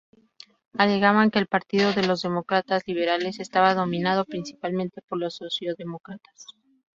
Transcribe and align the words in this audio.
Alegaban 0.73 1.29
que 1.29 1.37
el 1.37 1.45
partido 1.45 1.93
de 1.93 2.01
los 2.07 2.23
Demócratas 2.23 2.81
Liberales 2.87 3.39
estaba 3.39 3.75
dominado 3.75 4.25
principalmente 4.25 5.03
por 5.07 5.19
los 5.19 5.35
socialdemócratas. 5.35 6.47